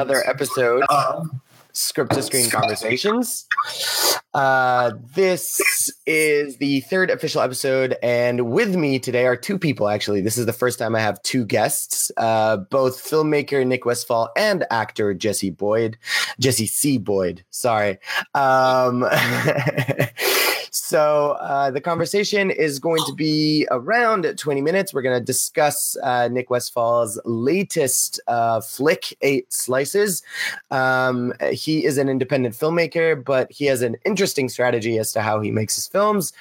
[0.00, 1.28] Another episode of
[1.72, 3.46] Script to Screen Conversations.
[4.32, 9.90] Uh, this is the third official episode, and with me today are two people.
[9.90, 12.10] Actually, this is the first time I have two guests.
[12.16, 15.98] Uh, both filmmaker Nick Westfall and actor Jesse Boyd,
[16.38, 16.96] Jesse C.
[16.96, 17.44] Boyd.
[17.50, 17.98] Sorry.
[18.34, 19.04] Um,
[20.70, 24.94] so uh, the conversation is going to be around 20 minutes.
[24.94, 30.22] We're going to discuss uh, Nick Westfall's latest uh, flick, Eight Slices.
[30.70, 35.40] Um, he is an independent filmmaker, but he has an interesting strategy as to how
[35.40, 36.32] he makes his films,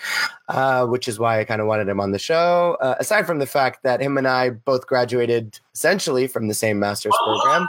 [0.47, 2.77] uh, which is why I kind of wanted him on the show.
[2.81, 6.79] Uh, aside from the fact that him and I both graduated essentially from the same
[6.79, 7.67] master's program.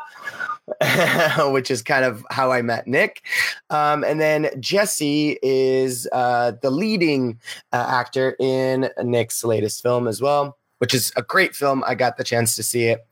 [1.51, 3.23] which is kind of how I met Nick.
[3.71, 7.38] Um, and then Jesse is uh, the leading
[7.73, 11.85] uh, actor in Nick's latest film as well, which is a great film.
[11.87, 13.07] I got the chance to see it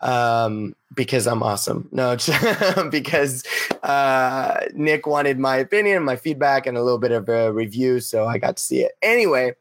[0.00, 1.88] um, because I'm awesome.
[1.92, 2.16] No,
[2.90, 3.44] because
[3.84, 8.00] uh, Nick wanted my opinion, my feedback, and a little bit of a review.
[8.00, 8.92] So I got to see it.
[9.02, 9.54] Anyway,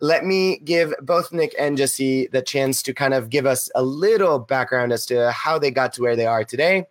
[0.00, 3.82] let me give both Nick and Jesse the chance to kind of give us a
[3.82, 6.86] little background as to how they got to where they are today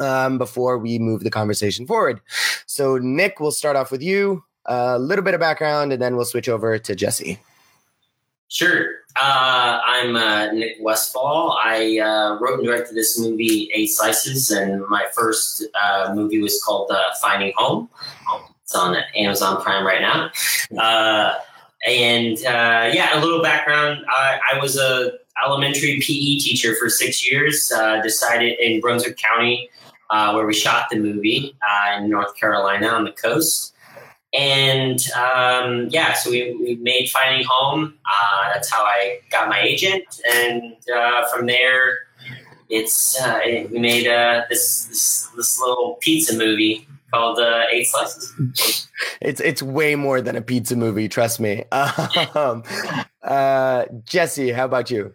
[0.00, 2.20] um, before we move the conversation forward.
[2.66, 6.24] So, Nick, we'll start off with you, a little bit of background, and then we'll
[6.24, 7.38] switch over to Jesse.
[8.50, 8.96] Sure.
[9.14, 11.56] Uh, I'm uh, Nick Westfall.
[11.56, 16.60] I uh, wrote and directed this movie, Eight Slices, and my first uh, movie was
[16.64, 17.88] called uh, Finding Home.
[18.64, 20.30] It's on Amazon Prime right now.
[20.76, 21.36] Uh,
[21.86, 24.04] and yeah, a little background.
[24.08, 25.12] I, I was a
[25.44, 27.72] elementary PE teacher for six years.
[28.02, 29.70] Decided in Brunswick County,
[30.10, 31.56] where we shot the movie
[31.96, 33.74] in North Carolina on the coast.
[34.32, 37.94] And um, yeah, so we, we made Finding Home.
[38.06, 41.98] Uh, that's how I got my agent, and uh, from there,
[42.68, 47.86] it's uh, it, we made uh, this, this this little pizza movie called uh, Eight
[47.86, 48.86] Slices.
[49.22, 51.64] It's it's way more than a pizza movie, trust me.
[52.34, 52.62] Um,
[53.22, 55.14] uh, Jesse, how about you?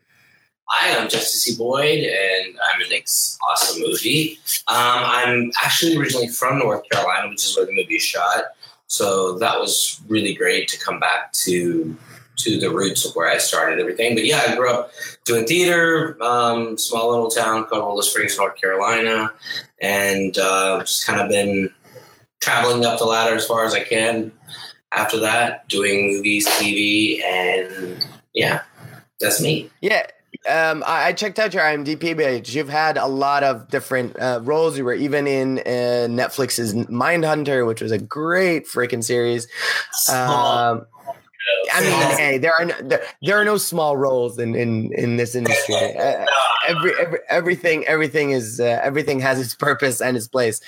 [0.68, 1.58] Hi, I'm Jesse C.
[1.58, 4.40] Boyd, and I'm in this awesome movie.
[4.68, 8.46] Um, I'm actually originally from North Carolina, which is where the movie is shot.
[8.88, 11.98] So that was really great to come back to
[12.38, 14.16] to the roots of where I started everything.
[14.16, 14.92] But yeah, I grew up
[15.24, 19.32] doing theater, um, small little town called Willow Springs, North Carolina,
[19.82, 21.70] and uh, just kind of been
[22.42, 24.32] traveling up the ladder as far as I can.
[24.92, 28.62] After that, doing movies, TV, and yeah,
[29.20, 29.70] that's me.
[29.82, 30.06] Yeah.
[30.50, 32.56] Um, I, I checked out your IMDb page.
[32.56, 34.78] You've had a lot of different uh, roles.
[34.78, 39.48] You were even in uh, Netflix's Mindhunter, which was a great freaking series.
[40.10, 40.86] Um,
[41.74, 45.18] I mean, hey, there are no, there, there are no small roles in in in
[45.18, 45.76] this industry.
[45.96, 46.26] Uh,
[46.68, 50.62] every, every everything everything is uh, everything has its purpose and its place.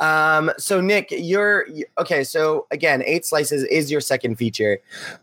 [0.00, 1.66] Um, so Nick, you're
[1.98, 2.24] okay.
[2.24, 4.78] So again, eight slices is your second feature,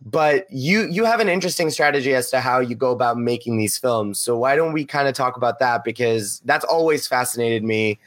[0.06, 3.78] but you you have an interesting strategy as to how you go about making these
[3.78, 4.19] films.
[4.19, 8.00] So why don't we kind of talk about that because that's always fascinated me.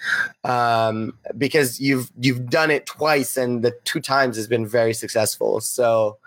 [0.44, 5.60] Um, because you've you've done it twice and the two times has been very successful.
[5.60, 6.18] So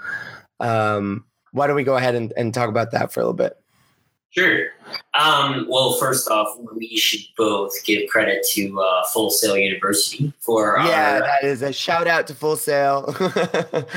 [0.59, 3.57] um, why don't we go ahead and, and talk about that for a little bit?
[4.38, 4.68] Sure.
[5.18, 10.75] Um, well, first off, we should both give credit to uh, Full Sail University for
[10.79, 13.06] yeah, our that is a shout out to Full Sail.
[13.19, 13.94] uh,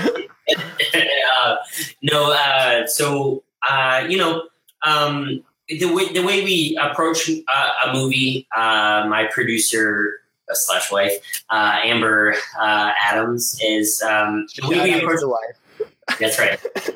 [2.03, 4.44] no, uh, so uh, you know,
[4.82, 10.20] um, the way the way we approach uh, a movie, uh, my producer
[10.50, 11.12] slash wife,
[11.50, 15.20] uh, Amber uh, Adams, is um, the way we approach.
[15.20, 15.88] the wife.
[16.19, 16.59] That's right.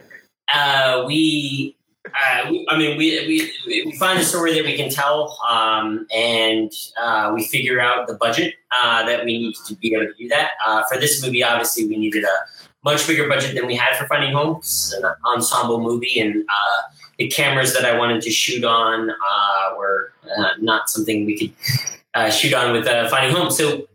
[0.55, 1.75] Uh, we.
[2.07, 3.27] Uh, we, I mean, we,
[3.69, 8.09] we we find a story that we can tell, um, and uh, we figure out
[8.09, 10.53] the budget uh, that we need to be able to do that.
[10.67, 12.37] Uh, for this movie, obviously, we needed a
[12.83, 14.57] much bigger budget than we had for Finding Home.
[14.57, 16.83] It's an ensemble movie, and uh,
[17.19, 20.13] the cameras that I wanted to shoot on uh, were
[20.61, 23.53] not something we could shoot on with Finding Home.
[23.53, 23.87] So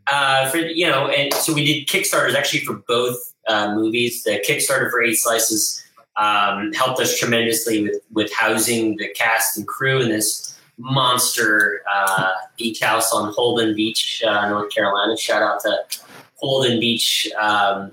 [0.50, 4.24] for you know, and so we did Kickstarters actually for both movies.
[4.24, 5.84] The Kickstarter for Eight Slices
[6.18, 12.34] um, helped us tremendously with with housing the cast and crew in this monster uh,
[12.58, 15.18] beach house on Holden Beach, uh, North Carolina.
[15.18, 16.00] Shout out to
[16.36, 17.92] Holden Beach, um,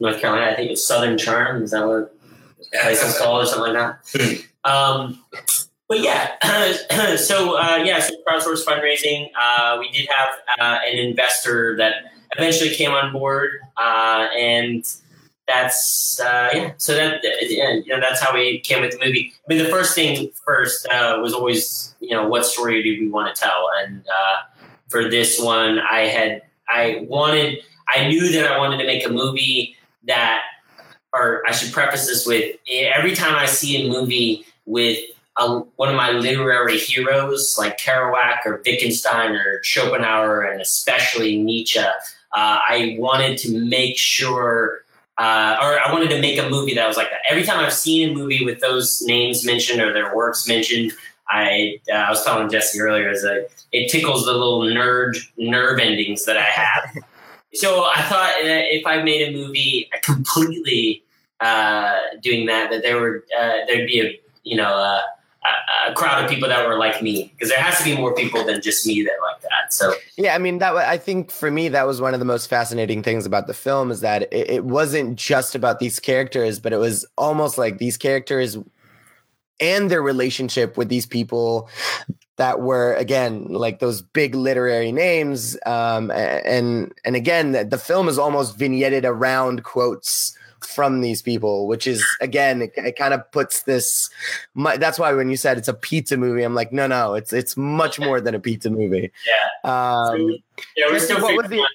[0.00, 0.52] North Carolina.
[0.52, 1.62] I think it's Southern Charm.
[1.62, 2.16] Is that what
[2.58, 4.70] the place is called or something like that?
[4.70, 5.22] um,
[5.88, 6.36] but yeah,
[7.16, 9.30] so uh, yeah, so crowdsource fundraising.
[9.38, 10.28] Uh, we did have
[10.60, 11.94] uh, an investor that
[12.36, 14.84] eventually came on board, uh, and
[15.46, 16.72] that's uh, yeah.
[16.78, 19.32] So that you know, that's how we came with the movie.
[19.48, 23.08] I mean, the first thing first uh, was always you know what story do we
[23.08, 27.58] want to tell, and uh, for this one, I had I wanted
[27.88, 29.76] I knew that I wanted to make a movie
[30.06, 30.42] that,
[31.12, 34.98] or I should preface this with every time I see a movie with
[35.36, 41.80] a, one of my literary heroes like Kerouac or Wittgenstein or Schopenhauer, and especially Nietzsche.
[41.80, 41.90] Uh,
[42.32, 44.83] I wanted to make sure
[45.18, 47.20] uh, or I wanted to make a movie that was like that.
[47.28, 50.92] Every time I've seen a movie with those names mentioned or their works mentioned,
[51.28, 55.78] I uh, I was telling Jesse earlier is that it tickles the little nerd nerve
[55.78, 56.96] endings that I have.
[57.54, 61.04] so I thought if I made a movie completely
[61.40, 65.02] uh, doing that, that there would uh, there'd be a you know uh,
[65.88, 68.44] a, crowd of people that were like me because there has to be more people
[68.44, 69.72] than just me that like that.
[69.72, 70.74] So yeah, I mean that.
[70.74, 73.90] I think for me that was one of the most fascinating things about the film
[73.90, 77.96] is that it, it wasn't just about these characters, but it was almost like these
[77.96, 78.56] characters
[79.60, 81.68] and their relationship with these people
[82.36, 88.08] that were again like those big literary names um, and and again the, the film
[88.08, 93.30] is almost vignetted around quotes from these people, which is again, it, it kind of
[93.32, 94.10] puts this.
[94.54, 97.32] My, that's why when you said it's a pizza movie, I'm like, no, no, it's
[97.32, 99.12] it's much more than a pizza movie.
[99.26, 99.70] Yeah.
[99.70, 100.36] Um,
[100.76, 101.66] yeah, we're still figuring the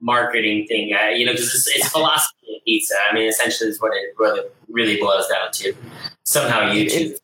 [0.00, 2.94] marketing thing, uh, you know, because it's, it's philosophy of pizza.
[3.10, 5.74] I mean, essentially, is what it really really boils down to.
[6.24, 7.18] Somehow, YouTube.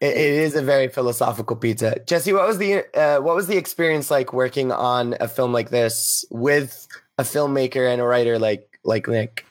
[0.00, 1.98] It, it is a very philosophical pizza.
[2.06, 5.70] Jesse, what was the uh, what was the experience like working on a film like
[5.70, 6.86] this with
[7.18, 9.44] a filmmaker and a writer like like Nick?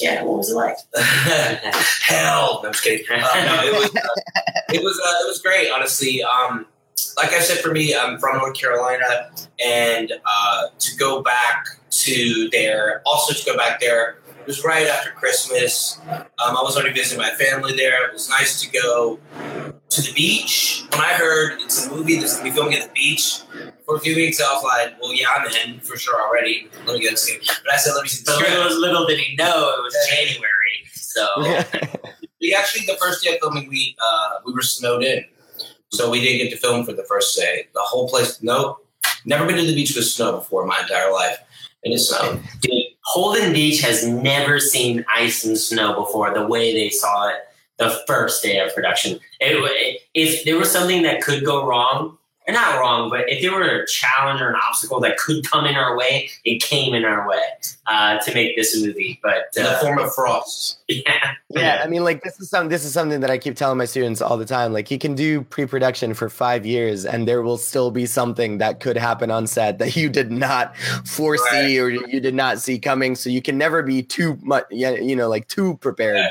[0.00, 0.76] Yeah, what was it like?
[0.96, 3.06] Hell, no, I'm just kidding.
[3.10, 4.08] Uh, no, it was uh,
[4.72, 6.22] it was uh, it was great, honestly.
[6.22, 6.66] Um,
[7.16, 9.30] like I said, for me, I'm from North Carolina,
[9.64, 14.88] and uh, to go back to there, also to go back there, it was right
[14.88, 16.00] after Christmas.
[16.08, 18.08] Um, I was already visiting my family there.
[18.08, 19.20] It was nice to go
[19.88, 20.84] to the beach.
[20.90, 23.42] When I heard it's a movie that's going to be filming at the beach
[23.86, 26.68] for a few weeks, I was like, well, yeah, I'm in for sure already.
[26.86, 27.30] Let me get this
[27.64, 28.36] But I said, let me see the.
[28.36, 30.48] Little, little did he know it was January.
[30.92, 31.26] So
[32.40, 35.24] we actually, the first day of filming, we, uh, we were snowed in.
[35.92, 37.68] So we didn't get to film for the first day.
[37.74, 38.88] The whole place, nope.
[39.24, 41.38] Never been to the beach with snow before in my entire life.
[41.84, 42.42] And it snowed.
[43.12, 47.34] Holden Beach has never seen ice and snow before the way they saw it
[47.76, 49.20] the first day of production.
[49.38, 52.16] It, if there was something that could go wrong,
[52.48, 55.64] or not wrong, but if there were a challenge or an obstacle that could come
[55.64, 57.40] in our way, it came in our way
[57.86, 59.20] uh, to make this a movie.
[59.22, 60.78] But uh, in the uh, form of frost.
[60.92, 61.80] Yeah, yeah.
[61.82, 64.20] I mean, like this is some this is something that I keep telling my students
[64.20, 64.74] all the time.
[64.74, 68.80] Like you can do pre-production for five years, and there will still be something that
[68.80, 71.78] could happen on set that you did not foresee right.
[71.78, 73.14] or you did not see coming.
[73.14, 76.16] So you can never be too much, you know, like too prepared.
[76.16, 76.28] Yeah.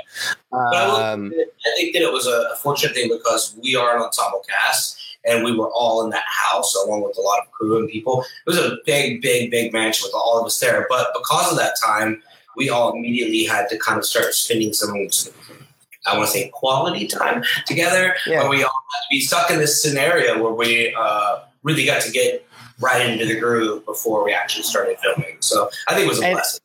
[0.54, 5.01] Um, I think that it was a fortunate thing because we are an ensemble cast
[5.26, 8.22] and we were all in that house along with a lot of crew and people.
[8.46, 10.86] It was a big, big, big mansion with all of us there.
[10.90, 12.22] But because of that time,
[12.56, 14.92] we all immediately had to kind of start spending some,
[16.06, 18.16] I want to say, quality time together.
[18.26, 18.50] Yeah.
[18.50, 22.12] we all had to be stuck in this scenario where we uh, really got to
[22.12, 22.46] get
[22.80, 25.38] right into the groove before we actually started filming.
[25.40, 26.62] So I think it was a and, blessing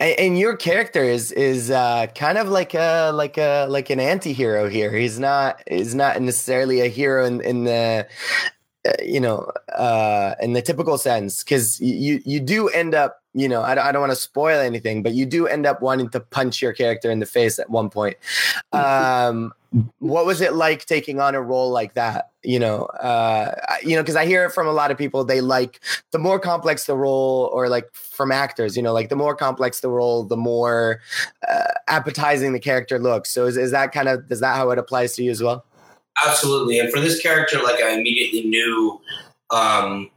[0.00, 4.68] and your character is is uh, kind of like a like a like an anti-hero
[4.68, 4.92] here.
[4.92, 8.06] He's not is not necessarily a hero in, in the
[8.88, 13.48] uh, you know uh, in the typical sense because you you do end up you
[13.48, 16.18] know i, I don't want to spoil anything but you do end up wanting to
[16.18, 18.16] punch your character in the face at one point.
[18.72, 19.52] Um,
[19.98, 22.30] what was it like taking on a role like that?
[22.42, 25.42] You know uh you know because i hear it from a lot of people they
[25.42, 25.78] like
[26.10, 29.80] the more complex the role or like from actors you know like the more complex
[29.80, 31.02] the role the more
[31.46, 33.30] uh, appetizing the character looks.
[33.30, 35.66] So is, is that kind of is that how it applies to you as well?
[36.24, 36.78] Absolutely.
[36.78, 39.00] And for this character like i immediately knew
[39.50, 40.10] um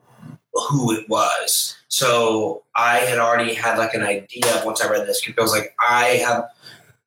[0.70, 1.76] who it was.
[1.90, 5.52] So i had already had like an idea once i read this script i was
[5.52, 6.46] like i have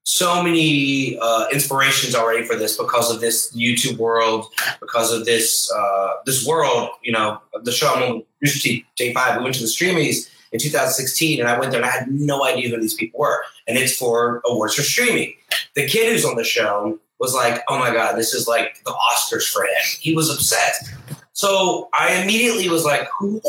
[0.07, 4.47] so many uh, inspirations already for this because of this YouTube world,
[4.81, 6.91] because of this uh, this world.
[7.03, 9.39] You know, the show I'm on Rooster J Five.
[9.39, 12.45] We went to the Streamies in 2016, and I went there and I had no
[12.45, 13.43] idea who these people were.
[13.67, 15.35] And it's for awards for streaming.
[15.75, 18.93] The kid who's on the show was like, "Oh my god, this is like the
[18.93, 20.89] Oscars for him." He was obsessed.
[21.33, 23.43] So I immediately was like, "Who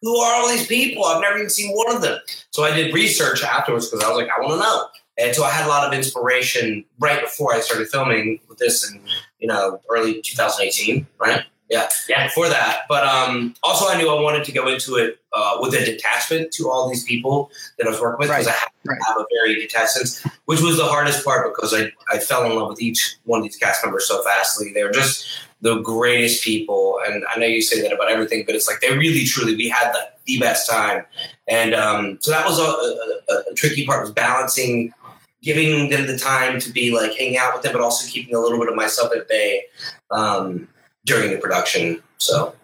[0.00, 1.04] who are all these people?
[1.04, 2.18] I've never even seen one of them."
[2.50, 4.86] So I did research afterwards because I was like, "I want to know."
[5.18, 8.88] And so I had a lot of inspiration right before I started filming with this
[8.88, 9.00] in,
[9.40, 11.44] you know, early 2018, right?
[11.68, 11.88] Yeah.
[12.08, 12.26] Yeah.
[12.26, 12.82] Before that.
[12.88, 16.50] But um, also I knew I wanted to go into it uh, with a detachment
[16.52, 18.98] to all these people that I was working with because Right, I have, right.
[19.06, 22.56] have a very detached sense, which was the hardest part because I, I fell in
[22.56, 24.72] love with each one of these cast members so fastly.
[24.72, 25.26] They were just
[25.60, 28.96] the greatest people, and I know you say that about everything, but it's like they
[28.96, 31.04] really truly we had the, the best time,
[31.48, 34.94] and um, so that was a, a, a tricky part was balancing.
[35.42, 38.40] Giving them the time to be like hanging out with them, but also keeping a
[38.40, 39.64] little bit of myself at bay
[40.10, 40.68] um,
[41.04, 42.02] during the production.
[42.18, 42.54] So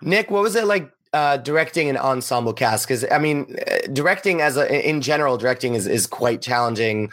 [0.00, 2.86] Nick, what was it like uh, directing an ensemble cast?
[2.86, 7.10] Because I mean, uh, directing as a in general, directing is is quite challenging,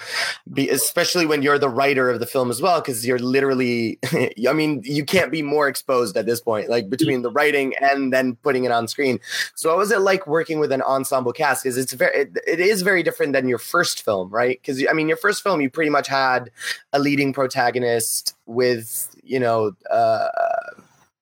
[0.58, 2.80] especially when you're the writer of the film as well.
[2.80, 4.00] Because you're literally,
[4.48, 8.14] I mean, you can't be more exposed at this point, like between the writing and
[8.14, 9.20] then putting it on screen.
[9.56, 11.64] So, what was it like working with an ensemble cast?
[11.64, 14.60] Because it's very, it, it is very different than your first film, right?
[14.62, 16.52] Because I mean, your first film, you pretty much had
[16.94, 19.74] a leading protagonist with, you know.
[19.92, 20.28] Uh,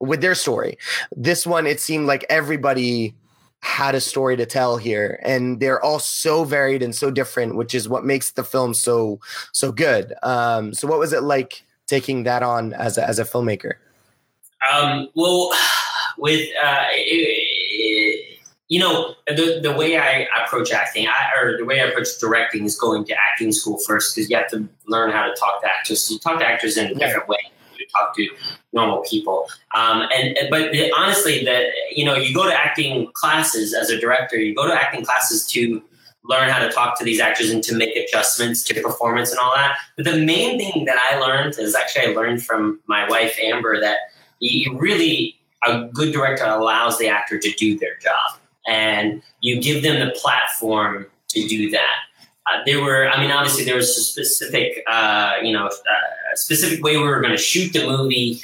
[0.07, 0.77] with their story.
[1.15, 3.13] This one, it seemed like everybody
[3.61, 7.73] had a story to tell here, and they're all so varied and so different, which
[7.73, 9.19] is what makes the film so
[9.51, 10.13] so good.
[10.23, 13.73] Um, so, what was it like taking that on as a, as a filmmaker?
[14.71, 15.51] Um, well,
[16.17, 21.81] with uh, it, you know the the way I approach acting, I, or the way
[21.81, 25.25] I approach directing, is going to acting school first because you have to learn how
[25.25, 26.11] to talk to actors.
[26.11, 27.39] You talk to actors in a different way.
[27.79, 28.29] You talk to
[28.73, 33.89] normal people, um, and but honestly, that you know, you go to acting classes as
[33.89, 34.37] a director.
[34.37, 35.81] You go to acting classes to
[36.23, 39.55] learn how to talk to these actors and to make adjustments to performance and all
[39.55, 39.77] that.
[39.95, 43.79] But the main thing that I learned is actually I learned from my wife Amber
[43.79, 43.97] that
[44.39, 49.81] you really a good director allows the actor to do their job and you give
[49.81, 51.95] them the platform to do that.
[52.49, 56.83] Uh, there were, I mean, obviously there was a specific, uh, you know, uh, specific
[56.83, 58.41] way we were going to shoot the movie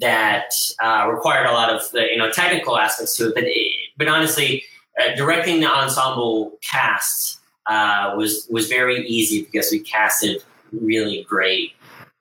[0.00, 0.50] that
[0.82, 3.34] uh, required a lot of the, you know, technical aspects to it.
[3.34, 4.64] But, it, but honestly,
[5.00, 10.42] uh, directing the ensemble cast uh, was was very easy because we casted
[10.72, 11.72] really great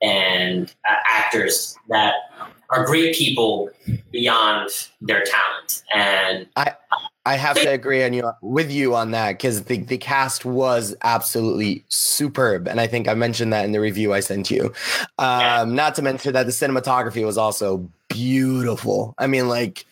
[0.01, 2.13] and uh, actors that
[2.69, 3.69] are great people
[4.11, 4.69] beyond
[5.01, 5.83] their talent.
[5.93, 6.73] And I
[7.35, 11.83] have to agree on you with you on that because the, the cast was absolutely
[11.89, 14.73] superb, and I think I mentioned that in the review I sent you.
[15.17, 15.65] Um, Yeah.
[15.67, 19.15] Not to mention that the cinematography was also beautiful.
[19.17, 19.85] I mean, like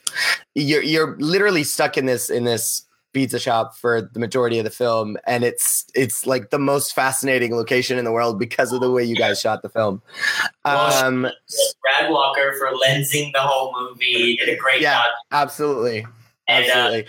[0.56, 4.70] you're you're literally stuck in this in this pizza shop for the majority of the
[4.70, 8.91] film, and it's it's like the most fascinating location in the world because of the
[8.91, 10.01] way you guys shot the film.
[10.65, 11.22] Well, Um,
[11.82, 14.98] Brad Walker for lensing the whole movie did a great Yeah.
[15.00, 15.06] job.
[15.32, 16.06] absolutely,
[16.48, 17.01] And uh.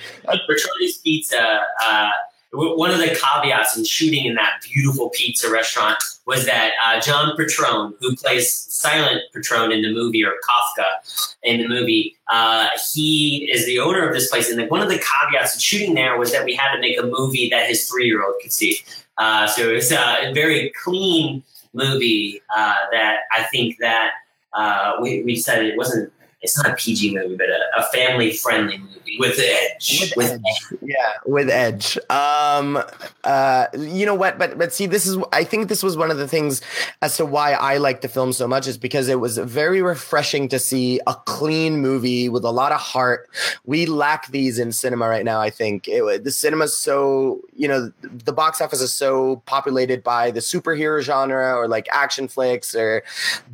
[1.04, 2.10] Pizza, uh,
[2.52, 7.36] one of the caveats in shooting in that beautiful pizza restaurant was that uh, John
[7.36, 13.48] Petrone, who plays silent Petrone in the movie, or Kafka in the movie, uh, he
[13.50, 14.48] is the owner of this place.
[14.48, 16.98] And like, one of the caveats in shooting there was that we had to make
[16.98, 18.78] a movie that his three year old could see.
[19.18, 21.42] Uh, so it was uh, a very clean
[21.74, 24.12] movie uh, that I think that
[24.54, 26.12] uh, we, we decided it wasn't.
[26.40, 28.94] It's not a PG movie, but a, a family friendly movie.
[29.18, 30.12] With edge.
[30.16, 30.78] with edge.
[30.82, 31.98] yeah with edge.
[32.10, 32.82] Um
[33.24, 36.18] uh you know what but but see this is i think this was one of
[36.18, 36.60] the things
[37.02, 40.46] as to why i like the film so much is because it was very refreshing
[40.48, 43.28] to see a clean movie with a lot of heart.
[43.64, 45.88] We lack these in cinema right now i think.
[45.88, 51.00] It, the cinema's so you know the box office is so populated by the superhero
[51.00, 53.02] genre or like action flicks or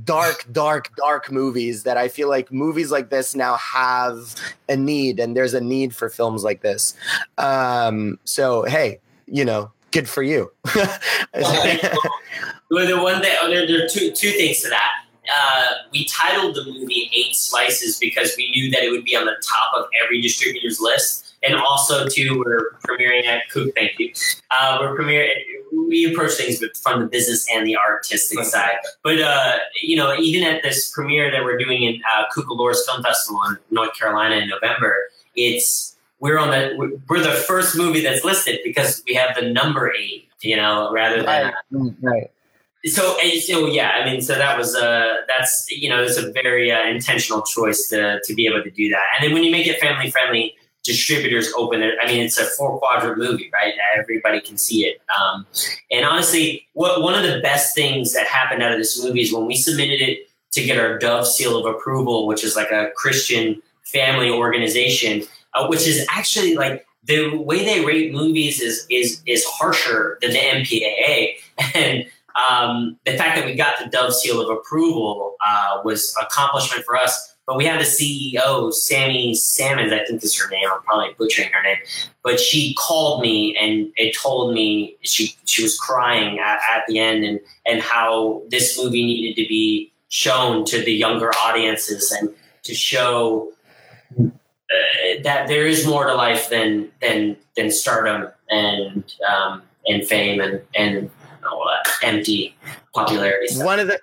[0.05, 4.35] dark dark dark movies that i feel like movies like this now have
[4.69, 6.95] a need and there's a need for films like this.
[7.39, 10.51] Um so hey you know good for you.
[12.71, 15.05] Well, the one that there, there are two two things to that.
[15.33, 19.25] Uh, we titled the movie Eight Slices because we knew that it would be on
[19.25, 23.75] the top of every distributor's list, and also too we're premiering at Coop.
[23.75, 24.13] Thank you.
[24.51, 25.31] Uh, we're premiering.
[25.89, 30.15] We approach things with, from the business and the artistic side, but uh, you know,
[30.17, 34.37] even at this premiere that we're doing in uh, Cucalorus Film Festival in North Carolina
[34.37, 34.97] in November,
[35.35, 39.93] it's we're on the we're the first movie that's listed because we have the number
[39.93, 42.31] eight, you know, rather than right, right.
[42.87, 46.71] so so yeah i mean so that was uh that's you know it's a very
[46.71, 49.67] uh, intentional choice to to be able to do that and then when you make
[49.67, 51.95] it family friendly distributors open it.
[52.03, 53.75] I mean it's a four quadrant movie right?
[53.99, 55.01] Everybody can see it.
[55.19, 55.47] Um,
[55.91, 59.33] and honestly what one of the best things that happened out of this movie is
[59.33, 62.91] when we submitted it to get our dove seal of approval which is like a
[62.95, 65.23] christian family organization
[65.55, 70.31] uh, which is actually like the way they rate movies is is is harsher than
[70.31, 71.35] the mpaa
[71.75, 76.85] and um, the fact that we got the Dove seal of approval uh, was accomplishment
[76.85, 77.34] for us.
[77.47, 80.67] But we had the CEO, Sammy Salmons, I think is her name.
[80.73, 81.77] I'm probably butchering her name,
[82.23, 86.99] but she called me and it told me she she was crying at, at the
[86.99, 92.31] end and and how this movie needed to be shown to the younger audiences and
[92.63, 93.53] to show
[94.19, 94.29] uh,
[95.23, 100.63] that there is more to life than than than stardom and um, and fame and
[100.75, 101.11] and
[101.47, 102.57] all that empty
[102.95, 103.49] popularity.
[103.49, 103.67] Stuff.
[103.67, 104.01] One of the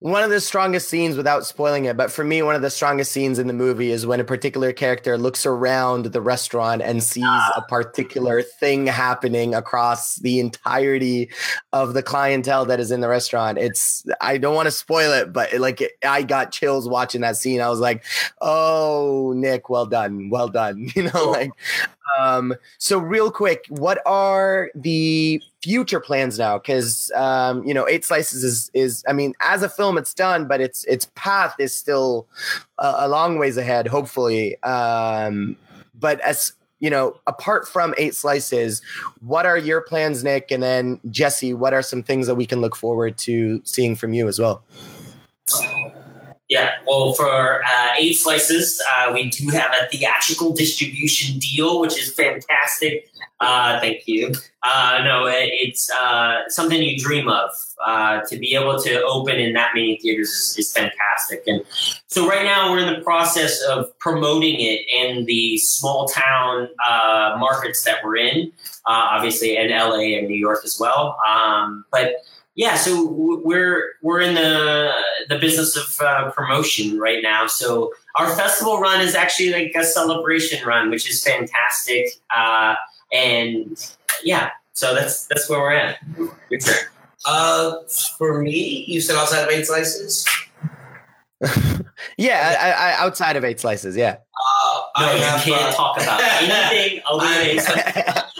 [0.00, 3.10] one of the strongest scenes without spoiling it but for me one of the strongest
[3.10, 7.24] scenes in the movie is when a particular character looks around the restaurant and sees
[7.56, 11.28] a particular thing happening across the entirety
[11.72, 13.58] of the clientele that is in the restaurant.
[13.58, 17.22] It's i don't want to spoil it but it, like it, i got chills watching
[17.22, 17.60] that scene.
[17.60, 18.04] I was like
[18.40, 21.50] oh nick well done well done you know like
[22.18, 26.58] um, so real quick, what are the future plans now?
[26.58, 30.46] Because um, you know, Eight Slices is is I mean, as a film, it's done,
[30.46, 32.26] but its its path is still
[32.78, 33.86] a, a long ways ahead.
[33.86, 35.56] Hopefully, um,
[35.98, 38.80] but as you know, apart from Eight Slices,
[39.20, 40.50] what are your plans, Nick?
[40.50, 44.12] And then Jesse, what are some things that we can look forward to seeing from
[44.12, 44.62] you as well?
[46.48, 51.98] Yeah, well, for uh, eight slices, uh, we do have a theatrical distribution deal, which
[51.98, 53.10] is fantastic.
[53.40, 54.32] Uh, thank you.
[54.62, 57.50] Uh, no, it's uh, something you dream of.
[57.84, 61.44] Uh, to be able to open in that many theaters is, is, fantastic.
[61.46, 61.62] And
[62.08, 66.68] so, right now, we're in the process of promoting it in the small town
[67.38, 68.50] markets that we're in,
[68.86, 71.16] obviously, in LA and New York as well.
[71.28, 72.14] Um, but
[72.58, 74.90] yeah, so we're we're in the
[75.28, 77.46] the business of uh, promotion right now.
[77.46, 82.08] So our festival run is actually like a celebration run, which is fantastic.
[82.36, 82.74] Uh,
[83.12, 85.98] and yeah, so that's that's where we're at.
[86.50, 86.74] Your turn.
[87.24, 87.76] Uh,
[88.18, 90.26] for me, you said outside of eight slices.
[92.18, 94.16] yeah, I, I, outside of eight slices, yeah.
[94.16, 98.22] Uh, no, I you have, can't uh, talk about anything other than eight slices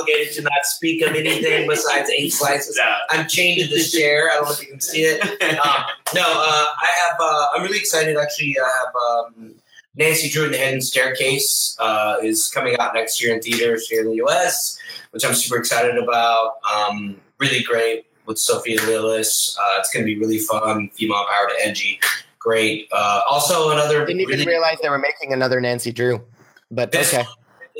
[0.00, 2.76] obligated to not speak of anything besides eight slices.
[2.76, 2.92] No.
[3.10, 4.30] I'm chained to this chair.
[4.30, 5.22] I don't know if you can see it.
[5.22, 5.84] Um,
[6.14, 7.16] no, uh, I have.
[7.20, 8.16] Uh, I'm really excited.
[8.16, 8.94] Actually, I have
[9.36, 9.54] um,
[9.96, 14.02] Nancy Drew and the Hidden Staircase uh, is coming out next year in theaters here
[14.02, 14.78] in the U.S.,
[15.10, 16.54] which I'm super excited about.
[16.72, 19.56] Um, really great with Sophia Lillis.
[19.58, 22.00] Uh, it's going to be really fun, female power to edgy.
[22.38, 22.88] Great.
[22.90, 24.06] Uh, also, another.
[24.06, 26.22] Didn't even realize they were making another Nancy Drew,
[26.70, 27.24] but okay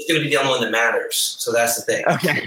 [0.01, 1.37] is going to be the only one that matters.
[1.39, 2.05] So that's the thing.
[2.07, 2.47] Okay.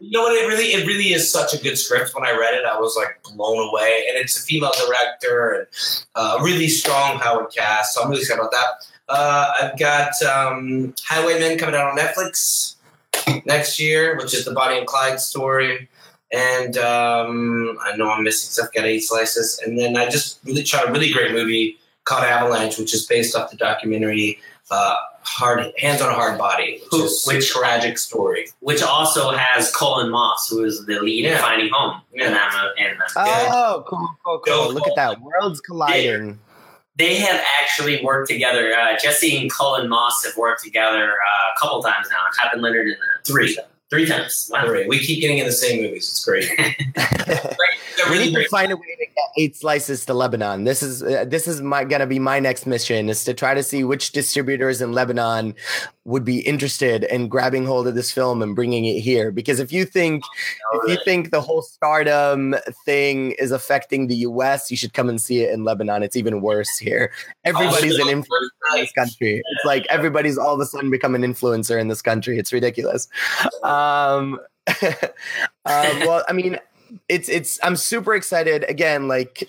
[0.00, 0.32] You know what?
[0.32, 2.14] It really, it really is such a good script.
[2.14, 4.04] When I read it, I was like blown away.
[4.08, 5.66] And it's a female director and
[6.14, 7.94] uh, a really strong Howard cast.
[7.94, 8.66] So I'm really excited about that.
[9.08, 12.74] Uh, I've got um, Highwaymen coming out on Netflix
[13.46, 15.88] next year, which is the Bonnie and Clyde story.
[16.30, 18.72] And um, I know I'm missing stuff.
[18.74, 22.76] Got eight slices, and then I just really tried a really great movie called Avalanche,
[22.76, 24.38] which is based off the documentary
[24.70, 24.96] uh,
[25.28, 28.48] hard hands on a hard body, which is which tragic story.
[28.60, 31.36] Which also has Cullen Moss, who is the lead yeah.
[31.36, 32.00] in Finding Home.
[32.12, 32.26] Yeah.
[32.78, 34.74] And, and, oh, cool, cool, cool!
[34.74, 36.38] Look at that, worlds colliding.
[36.96, 38.74] They, they have actually worked together.
[38.74, 42.18] Uh, Jesse and Cullen Moss have worked together uh, a couple times now.
[42.38, 43.56] Captain Leonard in the three.
[43.90, 44.50] Three times.
[44.52, 44.66] Wow.
[44.66, 44.86] Three.
[44.86, 46.08] We keep getting in the same movies.
[46.10, 46.50] It's great.
[48.10, 50.64] we need to find a way to get eight slices to Lebanon.
[50.64, 53.62] This is uh, this is my gonna be my next mission is to try to
[53.62, 55.54] see which distributors in Lebanon
[56.04, 59.30] would be interested in grabbing hold of this film and bringing it here.
[59.30, 60.22] Because if you think
[60.74, 65.20] if you think the whole stardom thing is affecting the U.S., you should come and
[65.20, 66.02] see it in Lebanon.
[66.02, 67.10] It's even worse here.
[67.44, 69.42] Everybody's an influencer in this country.
[69.44, 72.38] It's like everybody's all of a sudden become an influencer in this country.
[72.38, 73.08] It's ridiculous.
[73.62, 74.38] Um,
[74.82, 75.02] uh,
[75.64, 76.58] well, I mean,
[77.08, 77.58] it's it's.
[77.62, 78.64] I'm super excited.
[78.68, 79.48] Again, like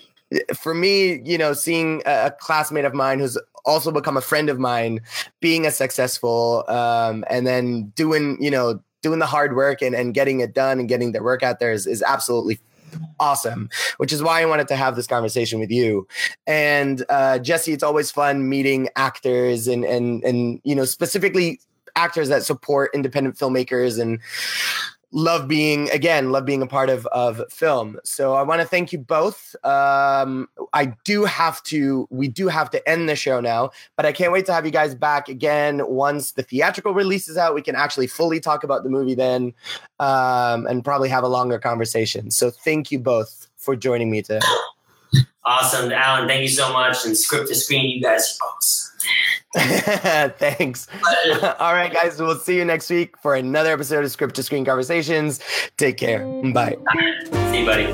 [0.54, 4.58] for me, you know, seeing a classmate of mine who's also become a friend of
[4.58, 5.00] mine,
[5.40, 10.14] being a successful, um, and then doing, you know, doing the hard work and, and
[10.14, 12.58] getting it done and getting their work out there is, is absolutely
[13.18, 13.68] awesome.
[13.98, 16.06] Which is why i wanted to have this conversation with you.
[16.46, 21.60] And uh, jesse it's always fun meeting actors and and and you know specifically
[21.96, 24.20] actors that support independent filmmakers and
[25.12, 27.98] love being again love being a part of of film.
[28.04, 29.56] So i want to thank you both.
[29.64, 34.12] Um i do have to we do have to end the show now but i
[34.12, 37.54] can't wait to have you guys back again once the theatrical release is out.
[37.54, 39.52] We can actually fully talk about the movie then
[39.98, 42.30] um and probably have a longer conversation.
[42.30, 44.40] So thank you both for joining me today
[45.44, 48.90] awesome alan thank you so much and script to screen you guys folks
[49.56, 50.86] Thanks.
[51.42, 52.20] All right, guys.
[52.20, 55.40] We'll see you next week for another episode of Script to Screen Conversations.
[55.76, 56.24] Take care.
[56.52, 56.76] Bye.
[57.32, 57.90] See you, buddy.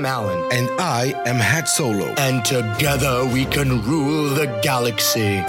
[0.00, 0.50] I'm Alan.
[0.50, 2.06] And I am Hat Solo.
[2.16, 5.44] And together we can rule the galaxy.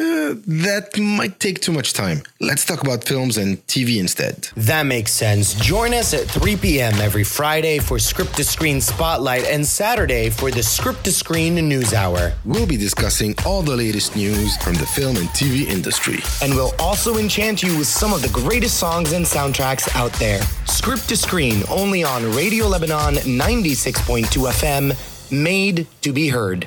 [0.48, 2.22] That might take too much time.
[2.40, 4.48] Let's talk about films and TV instead.
[4.56, 5.52] That makes sense.
[5.52, 6.94] Join us at 3 p.m.
[7.02, 11.92] every Friday for Script to Screen Spotlight and Saturday for the Script to Screen News
[11.92, 12.32] Hour.
[12.46, 16.20] We'll be discussing all the latest news from the film and TV industry.
[16.40, 20.40] And we'll also enchant you with some of the greatest songs and soundtracks out there.
[20.64, 24.96] Script to Screen only on Radio Lebanon 96.2 FM,
[25.30, 26.66] made to be heard.